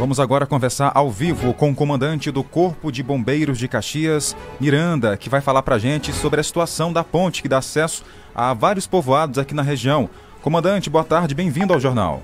[0.00, 5.14] Vamos agora conversar ao vivo com o comandante do Corpo de Bombeiros de Caxias, Miranda,
[5.14, 8.02] que vai falar para a gente sobre a situação da ponte que dá acesso
[8.34, 10.08] a vários povoados aqui na região.
[10.40, 12.22] Comandante, boa tarde, bem-vindo ao jornal.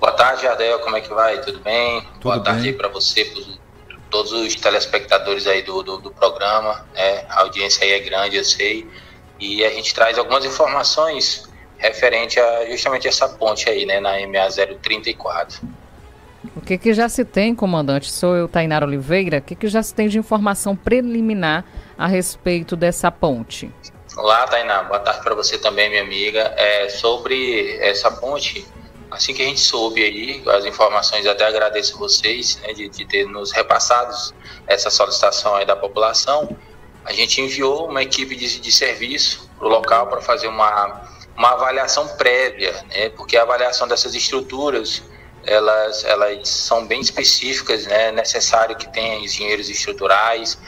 [0.00, 1.40] Boa tarde, Adel, como é que vai?
[1.40, 2.00] Tudo bem?
[2.14, 2.70] Tudo boa tarde bem.
[2.72, 6.84] aí para você, para todos os telespectadores aí do, do, do programa.
[6.96, 8.90] É, a audiência aí é grande, eu sei.
[9.38, 11.48] E a gente traz algumas informações
[11.78, 14.48] referente a justamente essa ponte aí, né, na MA
[14.82, 15.75] 034.
[16.54, 18.10] O que, que já se tem, comandante?
[18.10, 19.38] Sou eu, Tainara Oliveira.
[19.38, 21.64] O que, que já se tem de informação preliminar
[21.96, 23.72] a respeito dessa ponte?
[24.16, 24.82] Olá, Tainá.
[24.84, 26.40] Boa tarde para você também, minha amiga.
[26.56, 28.66] É, sobre essa ponte,
[29.10, 33.06] assim que a gente soube aí, as informações, até agradeço a vocês né, de, de
[33.06, 34.14] ter nos repassado
[34.66, 36.56] essa solicitação da população.
[37.04, 41.50] A gente enviou uma equipe de, de serviço para o local para fazer uma uma
[41.50, 43.10] avaliação prévia, né?
[43.10, 45.02] porque a avaliação dessas estruturas
[45.46, 48.08] elas, elas são bem específicas, né?
[48.08, 50.58] é necessário que tenha engenheiros estruturais,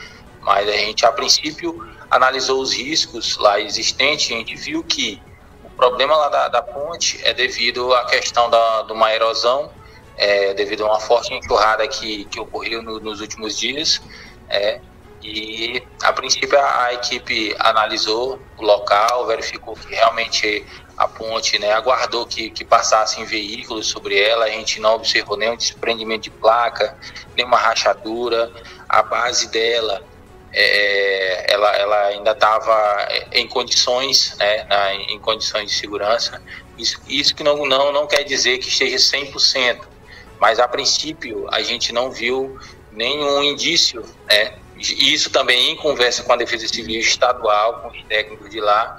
[0.40, 5.20] mas a gente a princípio analisou os riscos lá existentes, a gente viu que
[5.64, 9.70] o problema lá da, da ponte é devido à questão da, de uma erosão,
[10.16, 14.00] é, devido a uma forte enxurrada que, que ocorreu no, nos últimos dias,
[14.48, 14.80] é,
[15.22, 20.64] e a princípio a, a, equipe analisou o local, verificou que realmente
[20.98, 25.56] a ponte né, aguardou que, que passassem veículos sobre ela, a gente não observou nenhum
[25.56, 26.98] desprendimento de placa,
[27.36, 28.50] nenhuma rachadura,
[28.88, 30.02] a base dela
[30.52, 34.66] é, ela, ela ainda estava em condições, né,
[35.08, 36.42] em condições de segurança.
[36.76, 39.82] Isso, isso que não, não, não quer dizer que esteja 100%,
[40.40, 42.58] mas a princípio a gente não viu
[42.90, 48.48] nenhum indício né, isso também em conversa com a Defesa Civil Estadual, com os técnicos
[48.48, 48.98] de lá,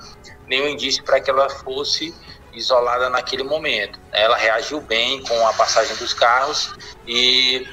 [0.50, 2.14] nenhum indício para que ela fosse
[2.52, 4.00] isolada naquele momento.
[4.11, 6.73] Ela reagiu bem com a passagem dos carros
[7.08, 7.66] e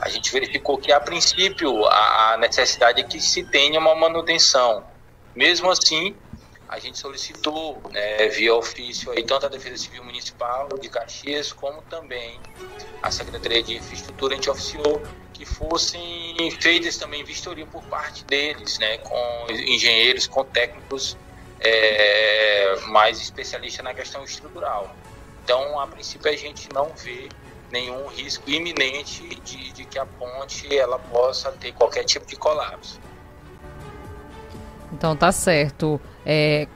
[0.00, 4.84] a gente verificou que, a princípio, a, necessidade é que se tenha uma manutenção.
[5.34, 6.16] Mesmo assim,
[6.68, 11.82] a gente solicitou né, via ofício aí, tanto a Defesa Civil Municipal de Caxias, como
[11.82, 12.40] também
[13.02, 15.02] a Secretaria de Infraestrutura, a gente oficiou
[15.32, 21.16] que fossem feitas também vistoria por parte deles, né, com engenheiros, com técnicos
[21.64, 24.94] é, mais especialistas na questão estrutural.
[25.44, 27.28] Então, a princípio, a gente não vê
[27.70, 33.00] nenhum risco iminente de, de que a ponte ela possa ter qualquer tipo de colapso.
[34.92, 36.00] Então, tá certo.
[36.24, 36.68] É,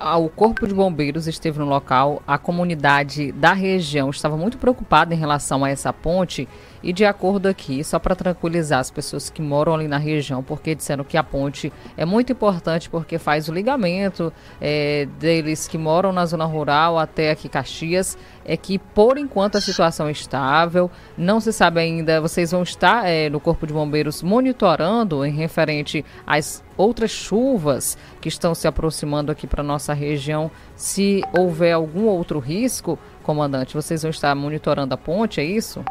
[0.00, 5.18] o Corpo de Bombeiros esteve no local, a comunidade da região estava muito preocupada em
[5.18, 6.48] relação a essa ponte
[6.82, 10.74] e de acordo aqui, só para tranquilizar as pessoas que moram ali na região, porque
[10.74, 16.12] disseram que a ponte é muito importante porque faz o ligamento é, deles que moram
[16.12, 21.40] na zona rural até aqui Caxias, é que por enquanto a situação é estável, não
[21.40, 26.64] se sabe ainda, vocês vão estar é, no Corpo de Bombeiros monitorando em referente às
[26.76, 32.98] outras chuvas que estão se aproximando aqui para nossa região, se houver algum outro risco,
[33.22, 35.84] comandante, vocês vão estar monitorando a ponte, é isso?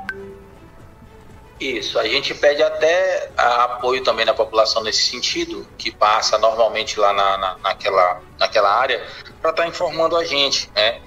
[1.60, 7.12] Isso, a gente pede até apoio também da população nesse sentido, que passa normalmente lá
[7.14, 9.04] na, na naquela, naquela área,
[9.42, 11.02] para estar tá informando a gente, né?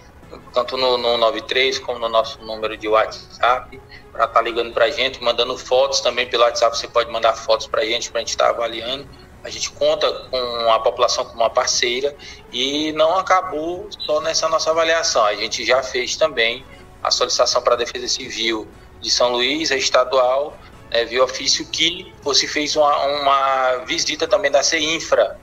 [0.52, 3.80] Tanto no, no 93 como no nosso número de WhatsApp,
[4.10, 7.34] para estar tá ligando para a gente, mandando fotos também pelo WhatsApp, você pode mandar
[7.34, 9.08] fotos para a gente, para a gente estar tá avaliando.
[9.42, 12.14] A gente conta com a população como uma parceira
[12.52, 15.24] e não acabou só nessa nossa avaliação.
[15.24, 16.64] A gente já fez também
[17.02, 18.68] a solicitação para a Defesa Civil
[19.00, 20.56] de São Luís, a estadual,
[20.90, 25.38] né, viu ofício que você fez uma, uma visita também da CEINFRA,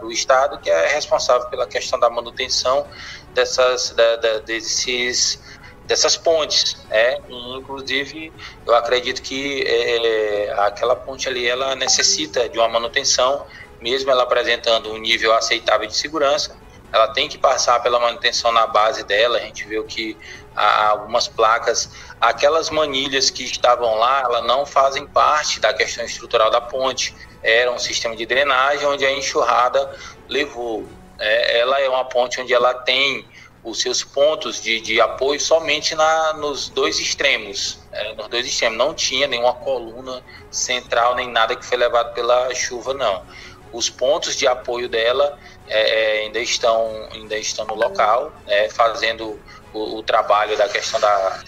[0.00, 2.86] do Estado, que é responsável pela questão da manutenção
[3.34, 5.42] dessas, da, da, desses,
[5.86, 6.76] dessas pontes.
[6.88, 7.18] Né?
[7.28, 8.32] E, inclusive,
[8.64, 13.44] eu acredito que é, aquela ponte ali ela necessita de uma manutenção,
[13.80, 16.56] mesmo ela apresentando um nível aceitável de segurança,
[16.92, 19.38] ela tem que passar pela manutenção na base dela.
[19.38, 20.16] A gente viu que
[20.54, 21.90] algumas placas,
[22.20, 27.14] aquelas manilhas que estavam lá, elas não fazem parte da questão estrutural da ponte.
[27.42, 29.94] Era um sistema de drenagem onde a enxurrada
[30.28, 30.86] levou.
[31.18, 33.26] É, ela é uma ponte onde ela tem
[33.64, 37.78] os seus pontos de, de apoio somente na, nos dois extremos.
[37.92, 38.76] É, nos dois extremos.
[38.76, 43.24] Não tinha nenhuma coluna central, nem nada que foi levado pela chuva, não.
[43.72, 49.40] Os pontos de apoio dela é, é ainda, estão, ainda estão no local, né, fazendo
[49.72, 51.42] o, o, trabalho da questão da,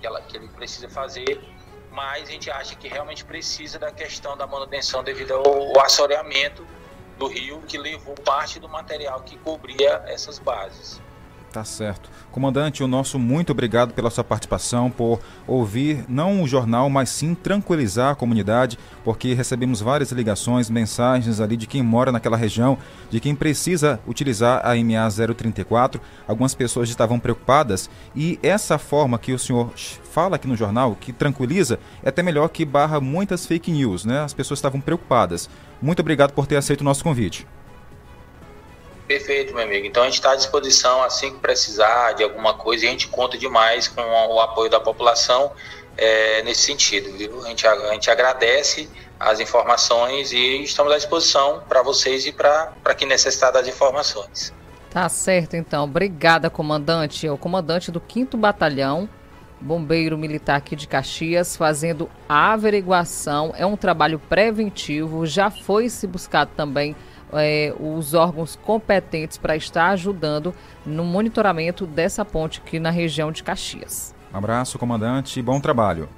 [0.00, 1.40] que, ela, que ele precisa fazer,
[1.90, 6.66] mas a gente acha que realmente precisa da questão da manutenção devido ao, ao assoreamento
[7.16, 11.00] do rio que levou parte do material que cobria essas bases.
[11.52, 12.10] Tá certo.
[12.30, 17.34] Comandante, o nosso muito obrigado pela sua participação, por ouvir não o jornal, mas sim
[17.34, 22.76] tranquilizar a comunidade, porque recebemos várias ligações, mensagens ali de quem mora naquela região,
[23.10, 26.00] de quem precisa utilizar a MA 034.
[26.26, 29.72] Algumas pessoas estavam preocupadas e essa forma que o senhor
[30.12, 34.20] fala aqui no jornal, que tranquiliza, é até melhor que barra muitas fake news, né?
[34.20, 35.48] As pessoas estavam preocupadas.
[35.80, 37.46] Muito obrigado por ter aceito o nosso convite.
[39.08, 39.86] Perfeito, meu amigo.
[39.86, 43.08] Então a gente está à disposição assim que precisar de alguma coisa e a gente
[43.08, 45.50] conta demais com o apoio da população
[45.96, 47.42] é, nesse sentido, viu?
[47.42, 48.86] A gente, a gente agradece
[49.18, 54.52] as informações e estamos à disposição para vocês e para quem necessitar das informações.
[54.90, 55.84] Tá certo, então.
[55.84, 57.26] Obrigada, comandante.
[57.26, 59.08] É o comandante do 5 Batalhão,
[59.58, 63.54] bombeiro militar aqui de Caxias, fazendo a averiguação.
[63.56, 66.94] É um trabalho preventivo, já foi se buscado também
[67.32, 70.54] é, os órgãos competentes para estar ajudando
[70.84, 74.14] no monitoramento dessa ponte aqui na região de Caxias.
[74.32, 76.08] abraço, comandante, bom trabalho.